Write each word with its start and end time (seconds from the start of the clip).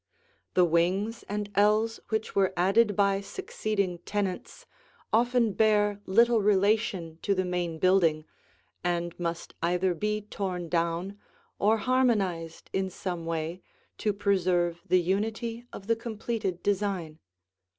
The 0.55 0.65
wings 0.65 1.21
and 1.29 1.51
ells 1.53 1.99
which 2.09 2.33
were 2.35 2.53
added 2.57 2.95
by 2.95 3.21
succeeding 3.21 3.99
tenants 3.99 4.65
often 5.13 5.53
bear 5.53 6.01
little 6.07 6.41
relation 6.41 7.19
to 7.21 7.35
the 7.35 7.45
main 7.45 7.77
building 7.77 8.25
and 8.83 9.13
must 9.19 9.53
either 9.61 9.93
be 9.93 10.21
torn 10.23 10.69
down 10.69 11.19
or 11.59 11.77
harmonized 11.77 12.71
in 12.73 12.89
some 12.89 13.27
way 13.27 13.61
to 13.99 14.11
preserve 14.11 14.81
the 14.87 14.99
unity 14.99 15.65
of 15.71 15.85
the 15.85 15.95
completed 15.95 16.63
design. 16.63 17.19